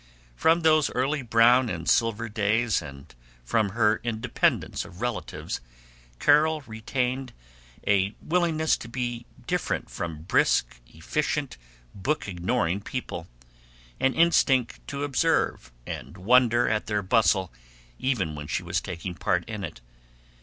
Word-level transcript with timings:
From 0.35 0.61
those 0.61 0.89
early 0.95 1.21
brown 1.21 1.69
and 1.69 1.87
silver 1.87 2.27
days 2.27 2.81
and 2.81 3.13
from 3.43 3.69
her 3.69 4.01
independence 4.03 4.83
of 4.83 4.99
relatives 4.99 5.61
Carol 6.17 6.61
retained 6.61 7.33
a 7.85 8.15
willingness 8.19 8.77
to 8.77 8.87
be 8.87 9.27
different 9.45 9.91
from 9.91 10.23
brisk 10.23 10.81
efficient 10.87 11.55
book 11.93 12.27
ignoring 12.27 12.81
people; 12.81 13.27
an 13.99 14.15
instinct 14.15 14.79
to 14.87 15.03
observe 15.03 15.71
and 15.85 16.17
wonder 16.17 16.67
at 16.67 16.87
their 16.87 17.03
bustle 17.03 17.53
even 17.99 18.33
when 18.33 18.47
she 18.47 18.63
was 18.63 18.81
taking 18.81 19.13
part 19.13 19.47
in 19.47 19.63
it. 19.63 19.81